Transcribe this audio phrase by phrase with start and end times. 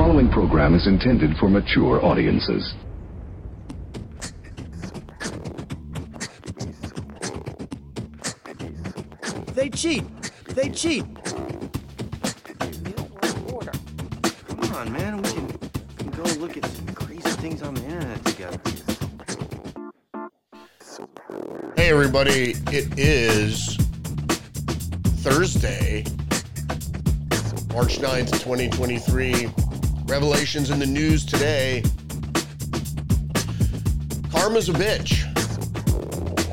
[0.00, 2.72] following program is intended for mature audiences.
[9.54, 10.04] They cheat.
[10.54, 11.04] They cheat.
[14.48, 15.18] Come on, man.
[15.18, 15.58] We can, we
[15.98, 18.58] can go look at some crazy things on the internet together.
[21.76, 22.54] Hey, everybody.
[22.68, 23.76] It is
[25.22, 26.04] Thursday,
[27.74, 29.59] March 9th, 2023.
[30.10, 31.84] Revelations in the news today.
[34.32, 35.22] Karma's a bitch.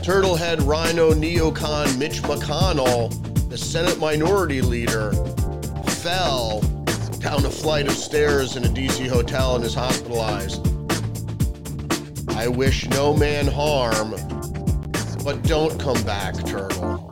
[0.03, 3.09] Turtlehead Rhino neocon Mitch McConnell,
[3.49, 5.11] the Senate Minority Leader,
[5.87, 6.61] fell
[7.17, 10.67] down a flight of stairs in a DC hotel and is hospitalized.
[12.37, 14.11] I wish no man harm,
[15.23, 17.11] but don't come back, Turtle.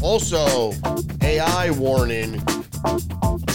[0.00, 0.72] Also,
[1.20, 2.42] AI warning.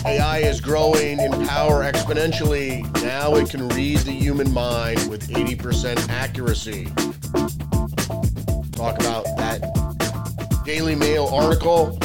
[0.06, 2.84] AI is growing in power exponentially.
[3.04, 6.86] Now it can read the human mind with 80% accuracy.
[8.74, 9.62] Talk about that
[10.66, 11.98] Daily Mail article.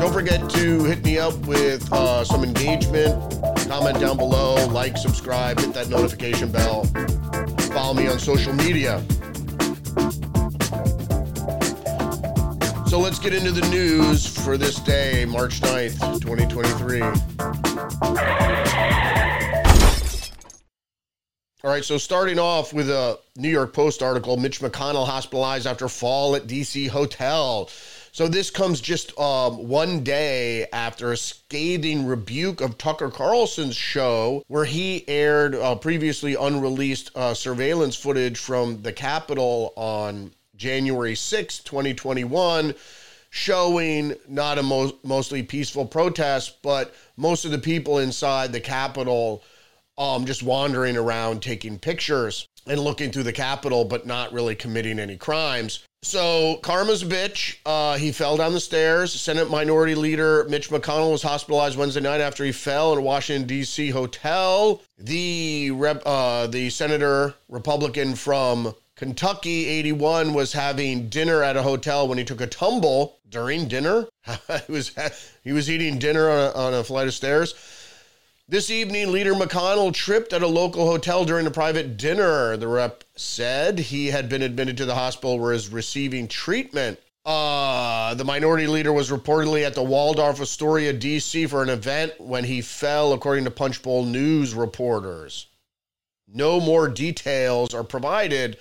[0.00, 3.34] Don't forget to hit me up with uh, some engagement.
[3.68, 6.84] Comment down below, like, subscribe, hit that notification bell.
[7.72, 9.02] Follow me on social media.
[12.86, 17.02] So let's get into the news for this day, March 9th, 2023.
[21.64, 25.88] All right, so starting off with a New York Post article Mitch McConnell hospitalized after
[25.88, 27.68] fall at DC hotel.
[28.12, 34.44] So this comes just um, one day after a scathing rebuke of Tucker Carlson's show,
[34.46, 41.58] where he aired uh, previously unreleased uh, surveillance footage from the Capitol on January 6,
[41.60, 42.74] 2021,
[43.30, 49.42] showing not a mo- mostly peaceful protest, but most of the people inside the Capitol
[49.98, 54.98] um, just wandering around taking pictures and looking through the Capitol, but not really committing
[54.98, 55.86] any crimes.
[56.02, 57.56] So karma's a bitch.
[57.64, 59.12] Uh, he fell down the stairs.
[59.12, 63.46] Senate Minority Leader Mitch McConnell was hospitalized Wednesday night after he fell in a Washington
[63.46, 63.90] D.C.
[63.90, 64.82] hotel.
[64.98, 72.08] The rep, uh, the senator Republican from Kentucky 81 was having dinner at a hotel
[72.08, 74.08] when he took a tumble during dinner.
[74.66, 74.92] he was
[75.44, 77.54] he was eating dinner on a, on a flight of stairs.
[78.48, 82.56] This evening, Leader McConnell tripped at a local hotel during a private dinner.
[82.56, 86.98] The rep said he had been admitted to the hospital where he's receiving treatment.
[87.26, 91.46] Uh, the minority leader was reportedly at the Waldorf Astoria, D.C.
[91.48, 95.48] for an event when he fell, according to Punchbowl News reporters.
[96.32, 98.56] No more details are provided.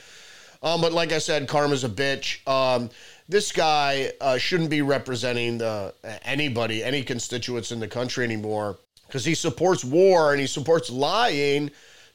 [0.62, 2.46] Um, but like I said, karma's a bitch.
[2.48, 2.90] Um,
[3.28, 5.94] this guy uh, shouldn't be representing the,
[6.24, 8.78] anybody, any constituents in the country anymore
[9.08, 11.72] because he supports war and he supports lying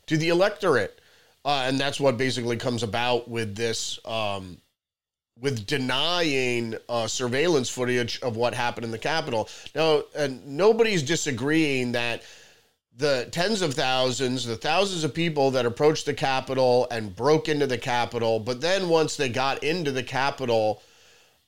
[0.06, 1.00] to the electorate.
[1.44, 4.58] Uh, and that's what basically comes about with this, um,
[5.40, 9.48] with denying uh, surveillance footage of what happened in the Capitol.
[9.74, 12.22] Now, and nobody's disagreeing that
[13.00, 17.66] the tens of thousands, the thousands of people that approached the Capitol and broke into
[17.66, 20.82] the Capitol, but then once they got into the Capitol,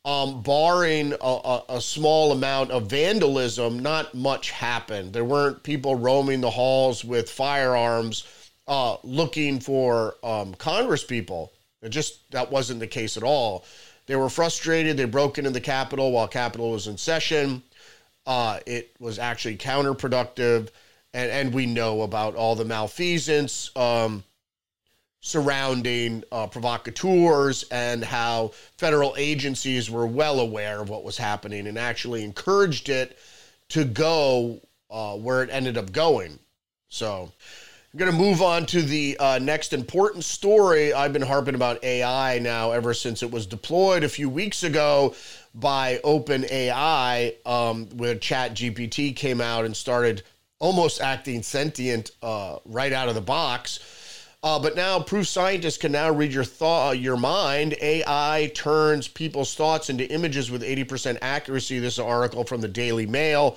[0.04, 5.12] um, barring a, a, a, small amount of vandalism, not much happened.
[5.12, 8.26] There weren't people roaming the halls with firearms
[8.66, 11.52] uh, looking for um, Congress people.
[11.82, 13.64] It just that wasn't the case at all.
[14.06, 14.96] They were frustrated.
[14.96, 17.62] They broke into the Capitol while Capitol was in session.
[18.26, 20.70] Uh, it was actually counterproductive,
[21.14, 23.70] and and we know about all the malfeasance.
[23.76, 24.24] Um,
[25.24, 31.78] surrounding uh, provocateurs and how federal agencies were well aware of what was happening and
[31.78, 33.16] actually encouraged it
[33.68, 36.40] to go uh, where it ended up going.
[36.88, 37.30] So,
[37.92, 40.94] I'm going to move on to the uh, next important story.
[40.94, 45.14] I've been harping about AI now ever since it was deployed a few weeks ago
[45.54, 50.22] by OpenAI, um, where ChatGPT came out and started
[50.62, 53.80] almost acting sentient uh, right out of the box
[54.44, 57.76] uh, but now, proof scientists can now read your thought, your mind.
[57.80, 61.78] AI turns people's thoughts into images with 80% accuracy.
[61.78, 63.56] This article from the Daily Mail.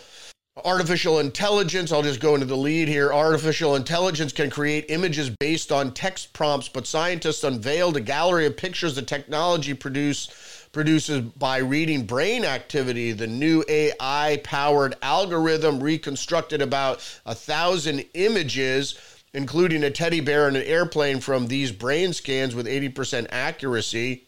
[0.63, 3.12] Artificial intelligence, I'll just go into the lead here.
[3.12, 8.56] Artificial intelligence can create images based on text prompts, but scientists unveiled a gallery of
[8.56, 13.13] pictures the technology produce, produces by reading brain activity.
[13.13, 19.00] The new AI powered algorithm reconstructed about a thousand images
[19.33, 24.27] including a teddy bear and an airplane from these brain scans with 80% accuracy.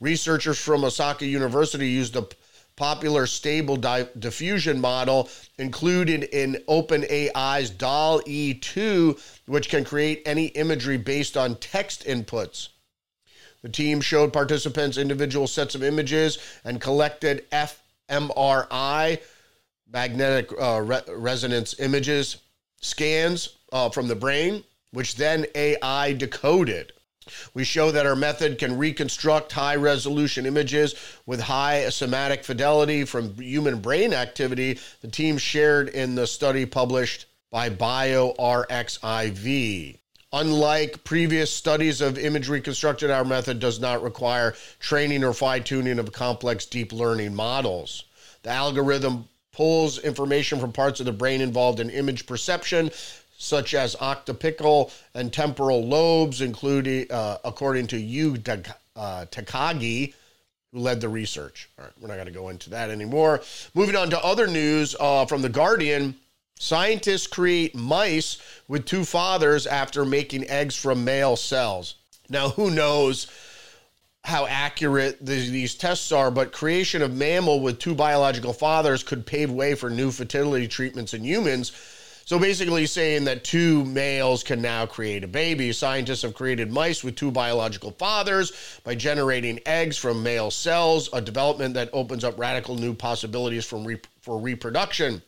[0.00, 2.28] Researchers from Osaka University used a
[2.76, 5.28] popular stable di- diffusion model
[5.58, 9.16] included in OpenAI's DALL-E 2,
[9.46, 12.68] which can create any imagery based on text inputs.
[13.64, 19.22] The team showed participants individual sets of images and collected fMRI,
[19.90, 22.36] magnetic uh, re- resonance images,
[22.82, 26.92] scans uh, from the brain, which then AI decoded.
[27.54, 30.94] We show that our method can reconstruct high resolution images
[31.24, 37.24] with high somatic fidelity from human brain activity, the team shared in the study published
[37.50, 38.36] by BioRxiv.
[40.34, 46.00] Unlike previous studies of image reconstruction, our method does not require training or fine tuning
[46.00, 48.04] of complex deep learning models.
[48.42, 52.90] The algorithm pulls information from parts of the brain involved in image perception,
[53.38, 60.14] such as occipital and temporal lobes, including, uh, according to Yu uh, Takagi,
[60.72, 61.68] who led the research.
[61.78, 63.40] All right, we're not going to go into that anymore.
[63.72, 66.16] Moving on to other news uh, from The Guardian.
[66.58, 71.96] Scientists create mice with two fathers after making eggs from male cells.
[72.28, 73.26] Now, who knows
[74.24, 79.26] how accurate the, these tests are, but creation of mammal with two biological fathers could
[79.26, 81.72] pave way for new fertility treatments in humans.
[82.24, 85.72] So basically, saying that two males can now create a baby.
[85.72, 91.20] Scientists have created mice with two biological fathers by generating eggs from male cells, a
[91.20, 95.20] development that opens up radical new possibilities re- for reproduction.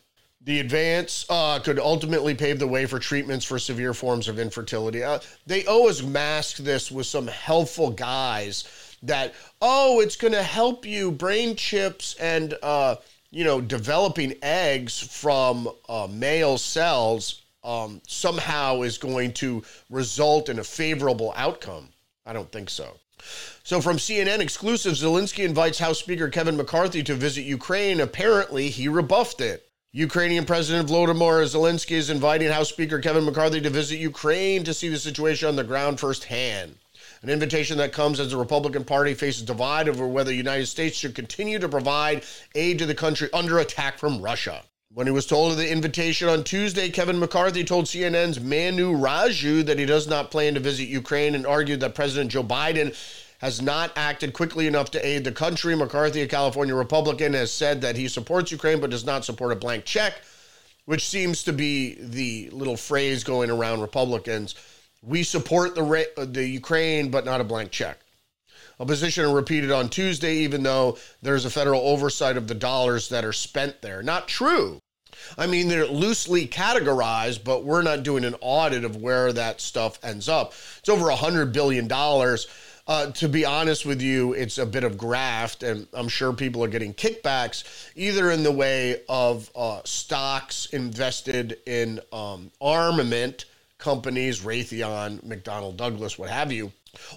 [0.47, 5.03] The advance uh, could ultimately pave the way for treatments for severe forms of infertility.
[5.03, 8.63] Uh, they always mask this with some helpful guys
[9.03, 12.95] that, oh, it's going to help you, brain chips and, uh,
[13.33, 20.61] you know, developing eggs from uh, male cells um, somehow is going to result in
[20.61, 21.89] a favorable outcome.
[22.25, 22.97] I don't think so.
[23.65, 27.99] So, from CNN exclusive, Zelensky invites House Speaker Kevin McCarthy to visit Ukraine.
[27.99, 29.66] Apparently, he rebuffed it.
[29.97, 34.91] Ukrainian President Volodymyr Zelensky is inviting House Speaker Kevin McCarthy to visit Ukraine to see
[34.91, 36.77] the situation on the ground firsthand.
[37.23, 40.99] An invitation that comes as the Republican Party faces divide over whether the United States
[40.99, 44.65] should continue to provide aid to the country under attack from Russia.
[44.93, 49.65] When he was told of the invitation on Tuesday, Kevin McCarthy told CNN's Manu Raju
[49.65, 52.95] that he does not plan to visit Ukraine and argued that President Joe Biden
[53.47, 55.77] has not acted quickly enough to aid the country.
[55.77, 59.55] McCarthy, a California Republican, has said that he supports Ukraine but does not support a
[59.55, 60.15] blank check,
[60.87, 64.57] which seems to be the little phrase going around Republicans.
[65.01, 68.01] We support the the Ukraine but not a blank check.
[68.81, 73.25] A position repeated on Tuesday, even though there's a federal oversight of the dollars that
[73.25, 74.03] are spent there.
[74.03, 74.81] Not true.
[75.39, 79.99] I mean, they're loosely categorized, but we're not doing an audit of where that stuff
[80.03, 80.53] ends up.
[80.79, 81.89] It's over a $100 billion
[82.87, 86.63] uh, to be honest with you, it's a bit of graft, and I'm sure people
[86.63, 87.65] are getting kickbacks
[87.97, 93.47] either in the way of uh, stocks invested in um, armament
[93.79, 96.73] companies, Raytheon, McDonnell Douglas, what have you,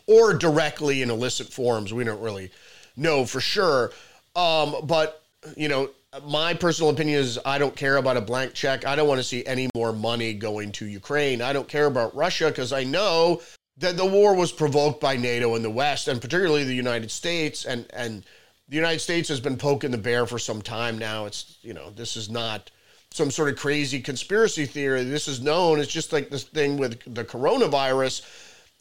[0.07, 1.93] or directly in illicit forms.
[1.93, 2.51] We don't really
[2.97, 3.91] know for sure.
[4.35, 5.23] Um, but,
[5.55, 5.89] you know,
[6.25, 8.85] my personal opinion is I don't care about a blank check.
[8.85, 11.41] I don't want to see any more money going to Ukraine.
[11.41, 13.41] I don't care about Russia because I know
[13.79, 17.65] that the war was provoked by NATO and the West, and particularly the United States,
[17.65, 18.23] and and
[18.67, 21.25] the United States has been poking the bear for some time now.
[21.25, 22.71] It's you know this is not
[23.11, 25.03] some sort of crazy conspiracy theory.
[25.03, 25.79] This is known.
[25.79, 28.21] It's just like this thing with the coronavirus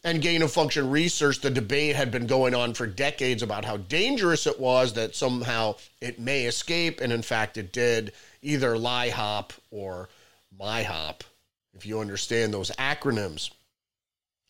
[0.03, 1.41] and gain of function research.
[1.41, 5.75] The debate had been going on for decades about how dangerous it was that somehow
[6.01, 8.11] it may escape, and in fact it did.
[8.41, 10.07] Either LIHOP or
[10.57, 11.21] MIHOP,
[11.73, 13.51] if you understand those acronyms.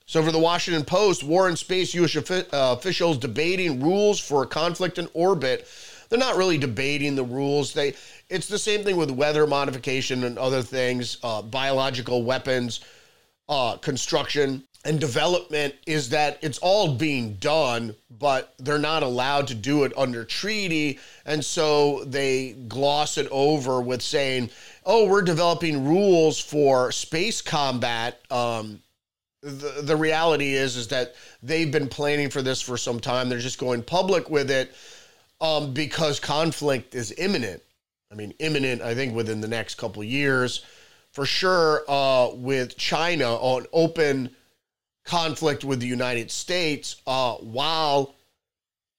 [0.10, 2.16] So, for the Washington Post, War and Space U.S.
[2.16, 5.68] Uh, officials debating rules for a conflict in orbit.
[6.10, 7.74] They're not really debating the rules.
[7.74, 7.94] They,
[8.28, 12.80] it's the same thing with weather modification and other things, uh, biological weapons,
[13.50, 15.76] uh, construction and development.
[15.86, 20.98] Is that it's all being done, but they're not allowed to do it under treaty,
[21.28, 24.50] and so they gloss it over with saying,
[24.88, 28.82] "Oh, we're developing rules for space combat." Um,
[29.42, 33.30] the, the reality is is that they've been planning for this for some time.
[33.30, 34.74] They're just going public with it
[35.40, 37.62] um, because conflict is imminent.
[38.12, 38.82] I mean, imminent.
[38.82, 40.66] I think within the next couple years,
[41.12, 41.84] for sure.
[41.88, 44.36] Uh, with China on open
[45.06, 48.16] conflict with the United States, uh, while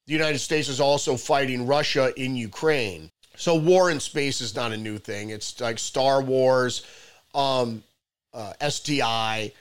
[0.06, 3.10] the United States is also fighting Russia in Ukraine.
[3.36, 5.30] So war in space is not a new thing.
[5.30, 6.84] It's like Star Wars,
[7.34, 7.82] um,
[8.34, 9.52] uh, SDI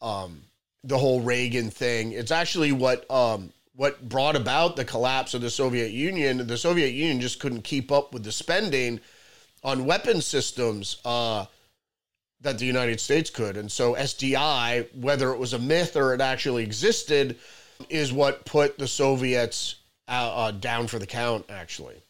[0.00, 0.42] um,
[0.84, 2.12] the whole Reagan thing.
[2.12, 6.46] It's actually what um, what brought about the collapse of the Soviet Union.
[6.46, 9.00] The Soviet Union just couldn't keep up with the spending
[9.62, 11.44] on weapon systems uh,
[12.40, 13.56] that the United States could.
[13.56, 17.36] And so SDI, whether it was a myth or it actually existed,
[17.88, 19.76] is what put the Soviets
[20.08, 22.02] uh, uh, down for the count, actually.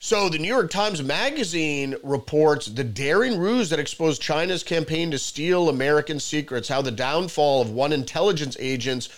[0.00, 5.18] So, the New York Times Magazine reports the daring ruse that exposed China's campaign to
[5.18, 9.08] steal American secrets, how the downfall of one intelligence agent's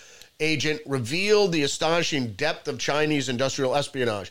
[0.41, 4.31] agent revealed the astonishing depth of Chinese industrial espionage.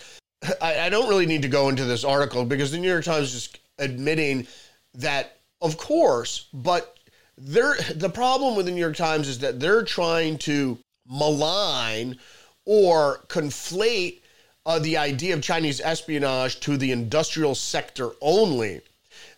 [0.59, 3.35] I, I don't really need to go into this article because the New York Times
[3.35, 4.47] is admitting
[4.95, 6.97] that, of course, but
[7.37, 12.17] they're, the problem with the New York Times is that they're trying to malign
[12.65, 14.21] or conflate
[14.65, 18.81] uh, the idea of Chinese espionage to the industrial sector only.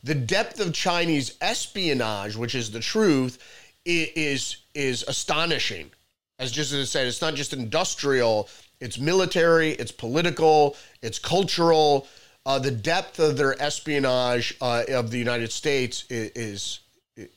[0.03, 3.37] The depth of Chinese espionage, which is the truth,
[3.85, 5.91] is is astonishing.
[6.39, 8.49] As just as I said, it's not just industrial;
[8.79, 12.07] it's military, it's political, it's cultural.
[12.45, 16.79] Uh, the depth of their espionage uh, of the United States is
[17.17, 17.29] is,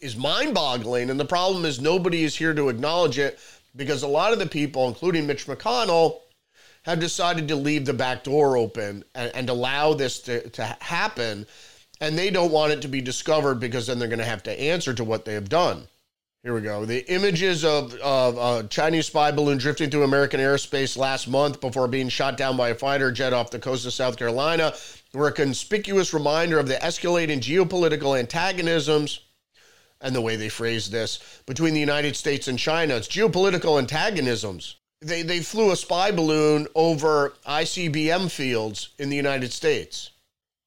[0.00, 3.40] is mind-boggling, and the problem is nobody is here to acknowledge it
[3.74, 6.20] because a lot of the people, including Mitch McConnell,
[6.88, 11.46] have decided to leave the back door open and, and allow this to, to happen.
[12.00, 14.60] And they don't want it to be discovered because then they're going to have to
[14.60, 15.86] answer to what they have done.
[16.42, 16.84] Here we go.
[16.84, 21.88] The images of, of a Chinese spy balloon drifting through American airspace last month before
[21.88, 24.72] being shot down by a fighter jet off the coast of South Carolina
[25.12, 29.20] were a conspicuous reminder of the escalating geopolitical antagonisms
[30.00, 32.94] and the way they phrased this between the United States and China.
[32.94, 39.52] It's geopolitical antagonisms they, they flew a spy balloon over ICBM fields in the United
[39.52, 40.10] States.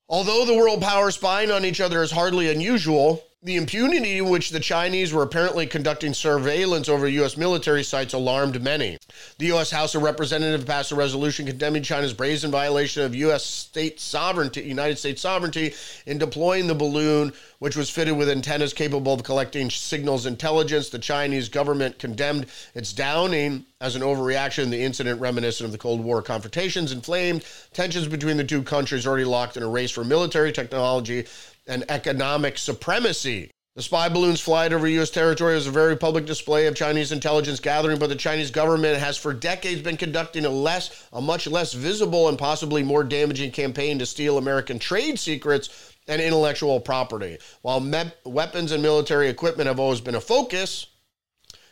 [0.07, 4.51] Although the world powers spying on each other is hardly unusual, the impunity in which
[4.51, 7.35] the Chinese were apparently conducting surveillance over U.S.
[7.35, 8.99] military sites alarmed many.
[9.39, 9.71] The U.S.
[9.71, 13.43] House of Representatives passed a resolution condemning China's brazen violation of U.S.
[13.43, 15.73] state sovereignty, United States sovereignty,
[16.05, 20.89] in deploying the balloon, which was fitted with antennas capable of collecting signals intelligence.
[20.89, 22.45] The Chinese government condemned
[22.75, 24.69] its downing as an overreaction.
[24.69, 27.43] The incident, reminiscent of the Cold War confrontations, inflamed
[27.73, 31.25] tensions between the two countries, already locked in a race for military technology
[31.67, 33.51] and economic supremacy.
[33.75, 35.09] The spy balloon's flight over U.S.
[35.09, 39.17] territory is a very public display of Chinese intelligence gathering, but the Chinese government has
[39.17, 43.97] for decades been conducting a less, a much less visible and possibly more damaging campaign
[43.99, 47.37] to steal American trade secrets and intellectual property.
[47.61, 50.87] While me- weapons and military equipment have always been a focus,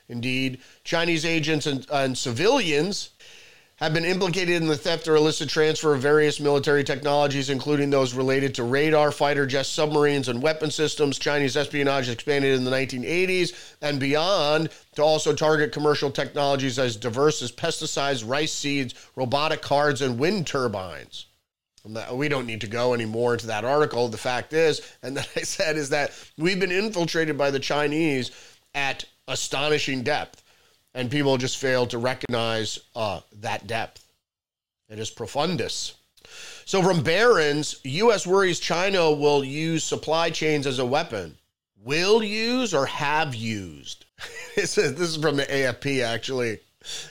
[0.08, 3.10] indeed, Chinese agents and, and civilians
[3.79, 8.13] have been implicated in the theft or illicit transfer of various military technologies, including those
[8.13, 11.17] related to radar, fighter jets, submarines, and weapon systems.
[11.17, 17.41] Chinese espionage expanded in the 1980s and beyond to also target commercial technologies as diverse
[17.41, 21.27] as pesticides, rice seeds, robotic cards, and wind turbines.
[22.12, 24.09] We don't need to go any more into that article.
[24.09, 28.31] The fact is, and that I said, is that we've been infiltrated by the Chinese
[28.75, 30.43] at astonishing depth
[30.93, 34.05] and people just fail to recognize uh, that depth.
[34.89, 35.93] It is profundus.
[36.65, 38.27] So, from Barron's, U.S.
[38.27, 41.38] worries China will use supply chains as a weapon.
[41.81, 44.05] Will use or have used?
[44.55, 46.60] this is from the AFP, actually.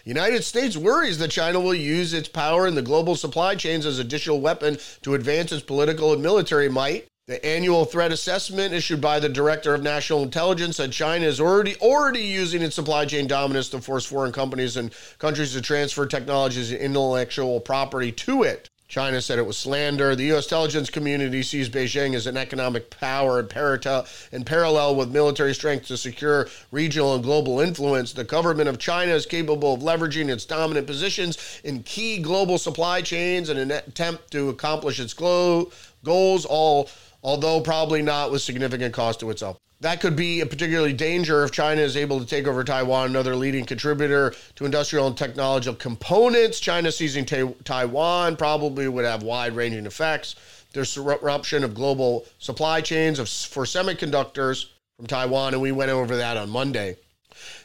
[0.04, 3.99] United States worries that China will use its power in the global supply chains as
[3.99, 7.07] additional weapon to advance its political and military might.
[7.28, 11.76] The annual threat assessment issued by the Director of National Intelligence said China is already
[11.76, 16.73] already using its supply chain dominance to force foreign companies and countries to transfer technologies
[16.73, 18.70] and intellectual property to it.
[18.88, 20.16] China said it was slander.
[20.16, 20.47] The U.S.
[20.47, 26.49] intelligence community sees Beijing as an economic power in, parallel with military strength to secure
[26.73, 28.14] regional and global influence.
[28.14, 33.02] The government of China is capable of leveraging its dominant positions in key global supply
[33.02, 36.88] chains in an attempt to accomplish its goals, all
[37.28, 39.58] although probably not with significant cost to itself.
[39.80, 43.37] That could be a particularly danger if China is able to take over Taiwan, another
[43.37, 46.58] leading contributor to industrial and technological components.
[46.58, 50.37] China seizing ta- Taiwan probably would have wide ranging effects.
[50.73, 54.64] There's disruption of global supply chains of, for semiconductors
[54.97, 56.97] from Taiwan, and we went over that on Monday.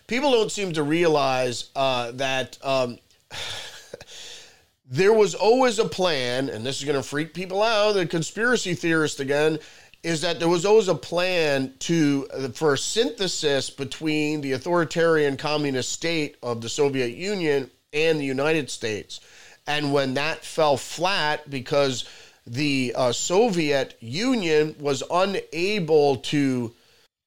[0.07, 2.99] People don't seem to realize uh, that um,
[4.93, 8.75] there was always a plan, and this is going to freak people out, the conspiracy
[8.75, 9.57] theorist again,
[10.03, 15.91] is that there was always a plan to for a synthesis between the authoritarian communist
[15.91, 19.19] state of the Soviet Union and the United States.
[19.65, 22.05] And when that fell flat because
[22.45, 26.71] the uh, Soviet Union was unable to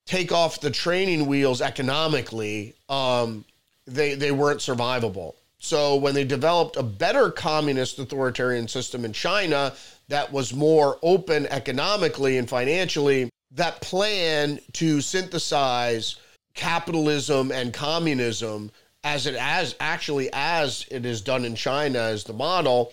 [0.05, 3.45] take off the training wheels economically, um,
[3.89, 5.35] they they weren't survivable.
[5.67, 9.75] So when they developed a better communist authoritarian system in China
[10.07, 16.17] that was more open economically and financially, that plan to synthesize
[16.55, 18.71] capitalism and communism
[19.03, 22.93] as it as actually as it is done in China as the model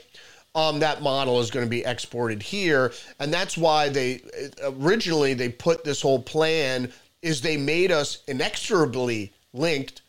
[0.55, 2.91] um, that model is going to be exported here.
[3.19, 4.21] And that's why they
[4.63, 10.01] originally they put this whole plan is they made us inexorably linked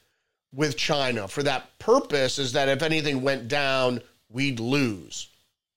[0.55, 5.29] with China for that purpose is that if anything went down we'd lose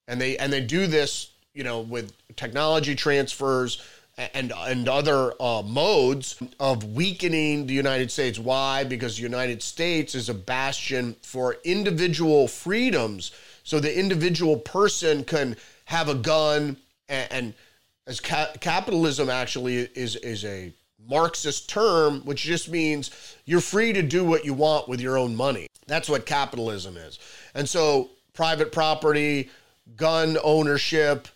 [0.07, 3.81] and they and they do this you know with technology transfers
[4.17, 8.39] and and other uh, modes of weakening the United States.
[8.39, 8.83] Why?
[8.83, 13.31] Because the United States is a bastion for individual freedoms,
[13.63, 15.55] so the individual person can
[15.85, 17.53] have a gun, and, and
[18.07, 20.73] as ca- capitalism actually is is a
[21.05, 23.11] Marxist term, which just means
[23.45, 25.67] you're free to do what you want with your own money.
[25.85, 27.19] That's what capitalism is,
[27.53, 29.49] and so private property,
[29.95, 31.27] gun ownership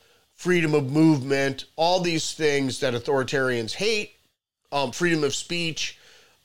[0.41, 4.15] freedom of movement, all these things that authoritarians hate,
[4.71, 5.99] um, freedom of speech,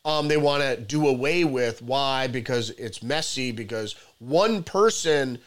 [0.04, 1.80] um, they want to do away with.
[1.80, 2.26] Why?
[2.26, 5.38] Because it's messy, because one person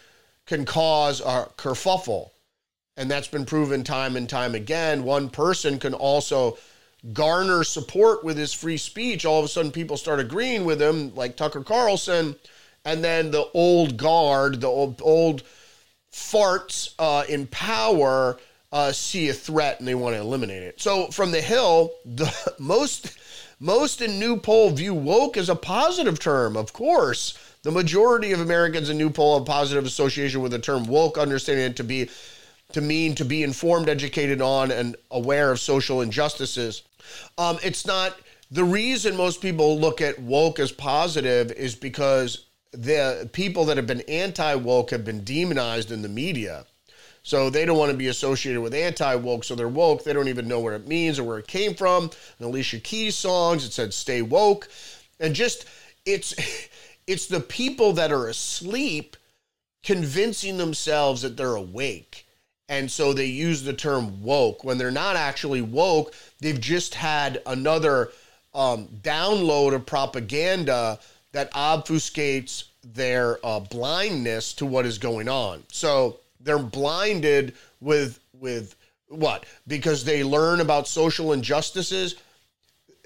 [0.47, 2.31] can cause a kerfuffle.
[2.97, 5.03] And that's been proven time and time again.
[5.03, 6.57] One person can also
[7.13, 9.25] garner support with his free speech.
[9.25, 12.35] All of a sudden, people start agreeing with him, like Tucker Carlson.
[12.85, 15.43] And then the old guard, the old, old
[16.11, 18.39] farts uh, in power
[18.71, 20.79] uh, see a threat and they want to eliminate it.
[20.79, 23.17] So from the Hill, the most
[23.59, 26.55] most in new poll view woke as a positive term.
[26.55, 30.85] Of course, the majority of Americans in new poll have positive association with the term
[30.85, 32.09] woke, understanding it to be
[32.73, 36.83] to mean to be informed, educated on, and aware of social injustices.
[37.37, 38.19] Um, it's not
[38.51, 43.87] the reason most people look at woke as positive is because the people that have
[43.87, 46.65] been anti woke have been demonized in the media.
[47.23, 50.03] So they don't want to be associated with anti woke, so they're woke.
[50.03, 52.03] They don't even know what it means or where it came from.
[52.03, 54.69] And Alicia Keys songs, it said stay woke.
[55.19, 55.65] And just
[56.05, 56.33] it's
[57.07, 59.17] it's the people that are asleep
[59.83, 62.25] convincing themselves that they're awake.
[62.69, 66.13] And so they use the term woke when they're not actually woke.
[66.39, 68.11] They've just had another
[68.53, 70.99] um, download of propaganda
[71.31, 75.63] that obfuscates their uh, blindness to what is going on.
[75.71, 78.75] So they're blinded with with
[79.09, 79.45] what?
[79.67, 82.15] Because they learn about social injustices.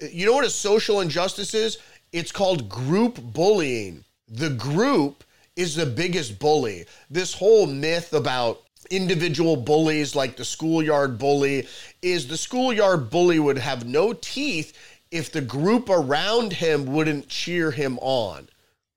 [0.00, 1.78] You know what a social injustice is?
[2.12, 4.04] It's called group bullying.
[4.28, 5.24] The group
[5.56, 6.84] is the biggest bully.
[7.10, 8.62] This whole myth about
[8.96, 11.66] individual bullies like the schoolyard bully
[12.02, 14.76] is the schoolyard bully would have no teeth
[15.10, 18.48] if the group around him wouldn't cheer him on.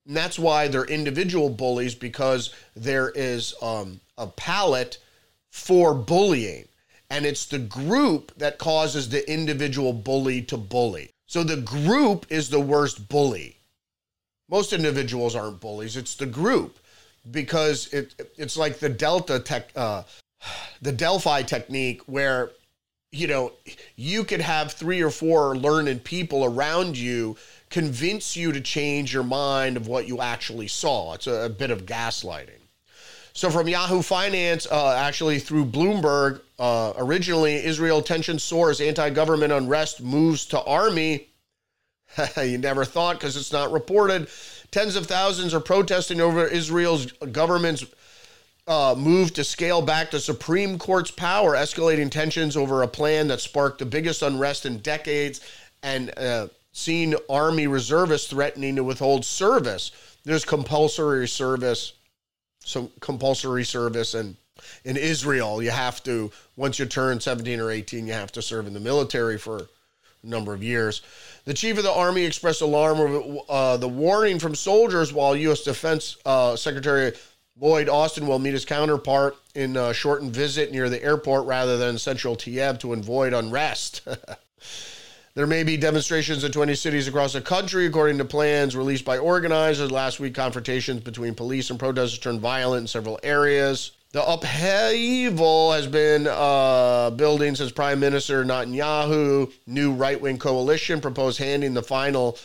[0.06, 4.98] And that's why they're individual bullies because there is um, a palette
[5.52, 6.66] for bullying.
[7.10, 11.12] And it's the group that causes the individual bully to bully.
[11.26, 13.58] So the group is the worst bully.
[14.50, 16.80] Most individuals aren't bullies, it's the group
[17.32, 20.04] because it it's like the delta tech uh,
[20.82, 22.52] the delphi technique where
[23.12, 23.52] you know
[23.96, 27.36] you could have three or four learned people around you
[27.70, 31.14] convince you to change your mind of what you actually saw.
[31.14, 32.62] It's a, a bit of gaslighting.
[33.34, 39.54] So, from Yahoo Finance, uh, actually through Bloomberg, uh, originally Israel tension soars, anti government
[39.54, 41.28] unrest moves to army.
[42.38, 44.28] you never thought because it's not reported.
[44.72, 47.86] Tens of thousands are protesting over Israel's government's
[48.68, 53.40] uh, move to scale back the Supreme Court's power, escalating tensions over a plan that
[53.40, 55.40] sparked the biggest unrest in decades
[55.84, 59.92] and uh, seen Army reservists threatening to withhold service.
[60.26, 61.94] There's compulsory service,
[62.60, 64.36] so compulsory service, and
[64.84, 68.68] in Israel, you have to once you turn 17 or 18, you have to serve
[68.68, 69.70] in the military for
[70.24, 71.02] number of years.
[71.46, 75.62] The chief of the army expressed alarm over uh, the warning from soldiers while U.S.
[75.62, 77.14] Defense uh, Secretary
[77.60, 81.98] Lloyd Austin will meet his counterpart in a shortened visit near the airport rather than
[81.98, 84.02] Central Kiev to avoid unrest.
[85.38, 89.20] There may be demonstrations in 20 cities across the country, according to plans released by
[89.20, 89.92] organizers.
[89.92, 93.92] Last week, confrontations between police and protesters turned violent in several areas.
[94.12, 101.40] The upheaval has been uh, building since Prime Minister Netanyahu, new right wing coalition, proposed
[101.40, 102.38] handing the final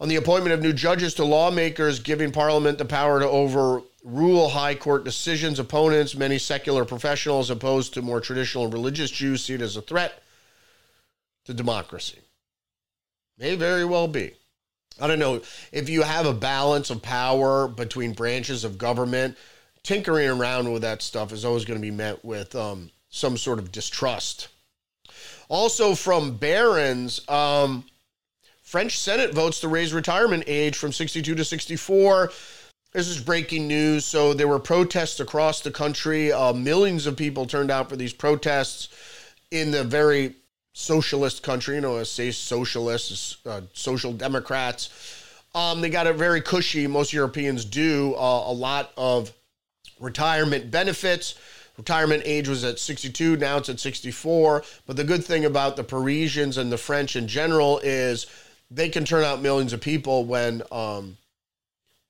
[0.00, 4.74] on the appointment of new judges to lawmakers, giving Parliament the power to overrule high
[4.74, 5.58] court decisions.
[5.58, 10.22] Opponents, many secular professionals opposed to more traditional religious Jews, see it as a threat
[11.44, 12.18] to democracy.
[13.36, 14.32] May very well be.
[14.98, 19.36] I don't know if you have a balance of power between branches of government,
[19.88, 23.58] tinkering around with that stuff is always going to be met with um, some sort
[23.58, 24.48] of distrust.
[25.48, 27.82] Also, from Barron's, um,
[28.62, 32.30] French Senate votes to raise retirement age from 62 to 64.
[32.92, 34.04] This is breaking news.
[34.04, 36.32] So there were protests across the country.
[36.32, 38.90] Uh, millions of people turned out for these protests
[39.50, 40.34] in the very
[40.74, 41.76] socialist country.
[41.76, 44.90] You know, I say socialists, uh, social democrats.
[45.54, 46.86] Um, they got it very cushy.
[46.86, 49.32] Most Europeans do uh, a lot of
[50.00, 51.34] retirement benefits.
[51.76, 54.64] Retirement age was at 62, now it's at 64.
[54.86, 58.26] But the good thing about the Parisians and the French in general is
[58.70, 61.16] they can turn out millions of people when um,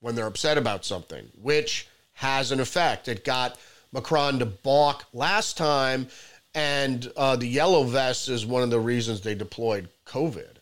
[0.01, 3.09] when they're upset about something, which has an effect.
[3.09, 3.59] It got
[3.93, 6.09] Macron to balk last time,
[6.55, 10.57] and uh, the yellow vest is one of the reasons they deployed COVID.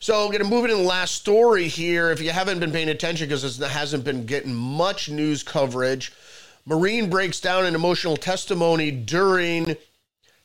[0.00, 2.10] So, going to move into the last story here.
[2.10, 6.12] If you haven't been paying attention, because it hasn't been getting much news coverage,
[6.64, 9.76] Marine breaks down an emotional testimony during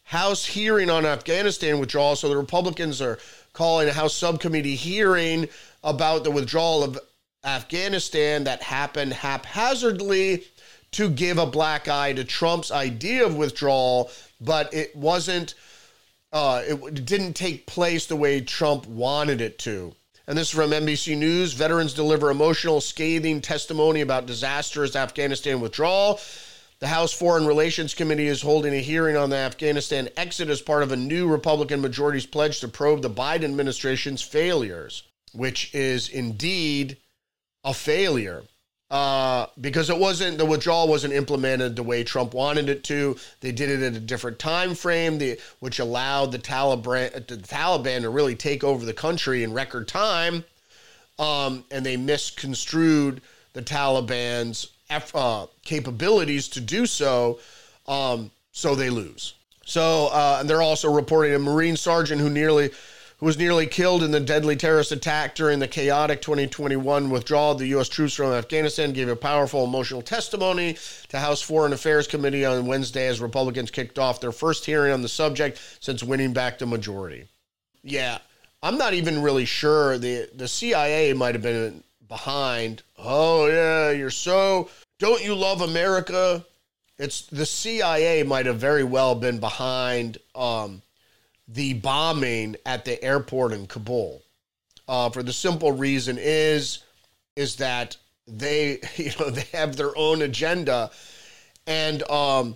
[0.03, 2.15] House hearing on Afghanistan withdrawal.
[2.15, 3.19] So, the Republicans are
[3.53, 5.49] calling a House subcommittee hearing
[5.83, 6.97] about the withdrawal of
[7.43, 10.43] Afghanistan that happened haphazardly
[10.91, 15.53] to give a black eye to Trump's idea of withdrawal, but it wasn't,
[16.31, 19.93] uh, it didn't take place the way Trump wanted it to.
[20.29, 21.53] And this is from NBC News.
[21.53, 26.19] Veterans deliver emotional, scathing testimony about disastrous Afghanistan withdrawal.
[26.79, 30.83] The House Foreign Relations Committee is holding a hearing on the Afghanistan exit as part
[30.83, 36.97] of a new Republican majority's pledge to probe the Biden administration's failures, which is indeed
[37.63, 38.43] a failure
[38.89, 43.17] uh, because it wasn't the withdrawal wasn't implemented the way Trump wanted it to.
[43.41, 48.01] They did it at a different time frame, the, which allowed the Taliban the Taliban
[48.01, 50.45] to really take over the country in record time,
[51.19, 53.21] um, and they misconstrued
[53.53, 54.69] the Taliban's
[55.13, 57.39] uh, capabilities to do so,
[57.87, 59.33] um, so they lose.
[59.65, 62.71] So, uh, and they're also reporting a Marine sergeant who nearly
[63.17, 67.59] who was nearly killed in the deadly terrorist attack during the chaotic 2021 withdrawal of
[67.59, 67.89] the U.S.
[67.89, 70.77] troops from Afghanistan, gave a powerful emotional testimony
[71.09, 75.01] to House Foreign Affairs Committee on Wednesday as Republicans kicked off their first hearing on
[75.01, 77.25] the subject since winning back the majority.
[77.83, 78.19] Yeah,
[78.61, 79.97] I'm not even really sure.
[79.97, 82.83] The, the CIA might have been behind.
[82.97, 84.69] Oh, yeah, you're so.
[84.99, 86.45] Don't you love America?
[86.99, 90.81] It's the CIA might have very well been behind um,
[91.47, 94.21] the bombing at the airport in Kabul.
[94.87, 96.79] Uh, for the simple reason is
[97.35, 100.91] is that they you know they have their own agenda,
[101.65, 102.55] and um,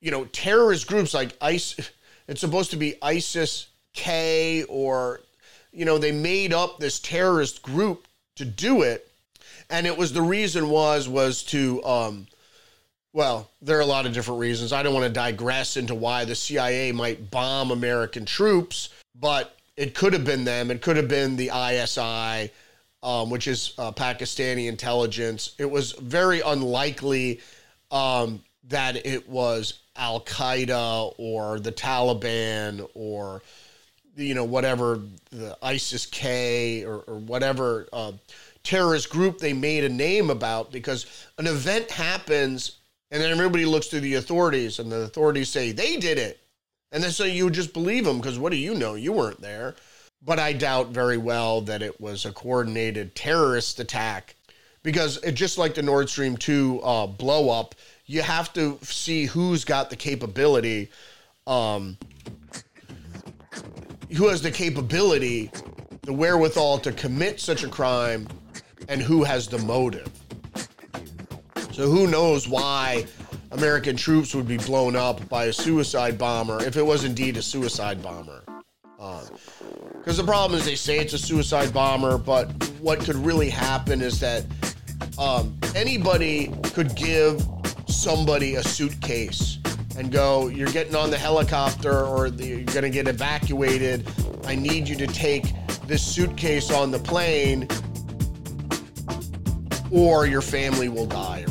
[0.00, 1.90] you know terrorist groups like ICE.
[2.28, 5.20] It's supposed to be ISIS K or
[5.72, 9.10] you know they made up this terrorist group to do it,
[9.68, 12.26] and it was the reason was was to um,
[13.12, 14.72] well, there are a lot of different reasons.
[14.72, 19.94] I don't want to digress into why the CIA might bomb American troops, but it
[19.94, 20.70] could have been them.
[20.70, 22.50] It could have been the ISI,
[23.02, 25.54] um, which is uh, Pakistani intelligence.
[25.58, 27.40] It was very unlikely
[27.90, 33.42] um, that it was Al Qaeda or the Taliban or
[34.16, 38.12] you know whatever the ISIS K or, or whatever uh,
[38.62, 41.06] terrorist group they made a name about because
[41.38, 42.78] an event happens
[43.12, 46.40] and then everybody looks to the authorities, and the authorities say they did it.
[46.92, 48.94] And then so you just believe them because what do you know?
[48.94, 49.76] You weren't there.
[50.24, 54.34] But I doubt very well that it was a coordinated terrorist attack
[54.82, 57.74] because it just like the Nord Stream 2 uh, blow up,
[58.06, 60.90] you have to see who's got the capability,
[61.46, 61.98] um,
[64.16, 65.50] who has the capability,
[66.02, 68.26] the wherewithal to commit such a crime,
[68.88, 70.21] and who has the motive.
[71.72, 73.06] So who knows why
[73.50, 77.42] American troops would be blown up by a suicide bomber if it was indeed a
[77.42, 78.44] suicide bomber.
[78.98, 83.48] Because uh, the problem is they say it's a suicide bomber, but what could really
[83.48, 84.44] happen is that
[85.18, 87.42] um, anybody could give
[87.88, 89.58] somebody a suitcase
[89.96, 94.06] and go, You're getting on the helicopter or the, you're going to get evacuated.
[94.44, 95.46] I need you to take
[95.86, 97.66] this suitcase on the plane
[99.90, 101.44] or your family will die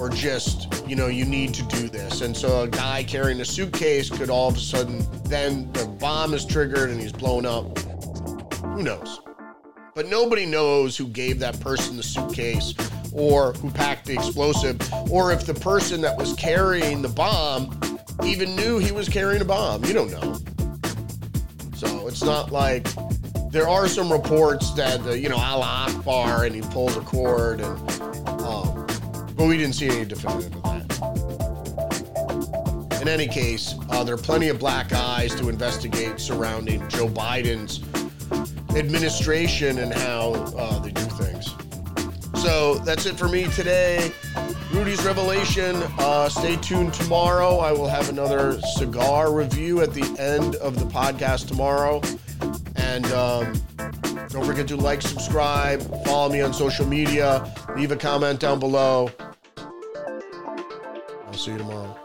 [0.00, 2.22] or just you know you need to do this.
[2.22, 6.34] And so a guy carrying a suitcase could all of a sudden then the bomb
[6.34, 7.78] is triggered and he's blown up.
[8.64, 9.20] Who knows?
[9.94, 12.74] But nobody knows who gave that person the suitcase
[13.12, 14.78] or who packed the explosive
[15.10, 17.78] or if the person that was carrying the bomb
[18.24, 19.84] even knew he was carrying a bomb.
[19.84, 20.38] You don't know.
[21.74, 22.86] So it's not like
[23.50, 27.60] there are some reports that uh, you know Allah Akbar and he pulls a cord,
[27.60, 27.99] and
[29.40, 30.84] but we didn't see any definitive of that.
[33.00, 37.82] In any case, uh, there are plenty of black eyes to investigate surrounding Joe Biden's
[38.76, 41.54] administration and how uh, they do things.
[42.42, 44.12] So that's it for me today.
[44.72, 45.76] Rudy's Revelation.
[45.98, 47.60] Uh, stay tuned tomorrow.
[47.60, 52.02] I will have another cigar review at the end of the podcast tomorrow.
[52.76, 53.54] And um,
[54.28, 59.10] don't forget to like, subscribe, follow me on social media, leave a comment down below.
[61.40, 61.96] See you tomorrow.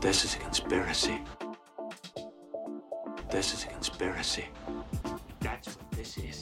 [0.00, 1.20] This is a conspiracy.
[3.30, 4.46] This is a conspiracy.
[5.40, 6.41] That's what this is.